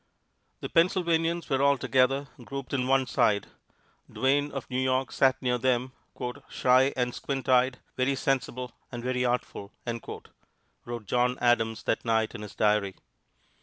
[0.61, 3.45] The Pennsylvanians were all together, grouped on one side.
[4.11, 5.91] Duane, of New York, sat near them,
[6.49, 9.71] "shy and squint eyed, very sensible and very artful,"
[10.85, 12.95] wrote John Adams that night in his diary.